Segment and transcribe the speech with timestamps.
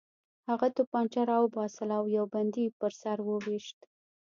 [0.49, 3.79] هغه توپانچه راوباسله او یو بندي یې په سر وویشت